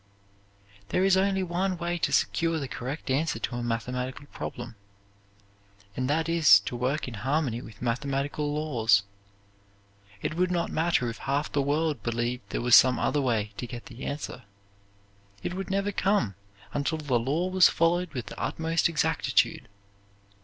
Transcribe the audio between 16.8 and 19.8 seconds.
the law was followed with the utmost exactitude.